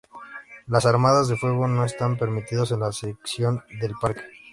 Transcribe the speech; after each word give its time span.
Las 0.65 0.87
armas 0.87 1.27
de 1.27 1.37
fuego 1.37 1.67
no 1.67 1.85
están 1.85 2.17
permitidos 2.17 2.71
en 2.71 2.79
la 2.79 2.91
sección 2.91 3.63
del 3.79 3.93
parque. 4.01 4.23